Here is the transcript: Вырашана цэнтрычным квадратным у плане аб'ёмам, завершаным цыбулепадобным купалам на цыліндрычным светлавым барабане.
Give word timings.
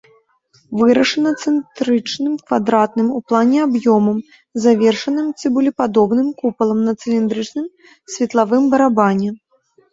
Вырашана 0.77 1.31
цэнтрычным 1.43 2.33
квадратным 2.47 3.07
у 3.19 3.21
плане 3.27 3.57
аб'ёмам, 3.67 4.17
завершаным 4.65 5.27
цыбулепадобным 5.39 6.27
купалам 6.43 6.79
на 6.89 6.93
цыліндрычным 7.01 7.65
светлавым 8.17 8.63
барабане. 8.77 9.29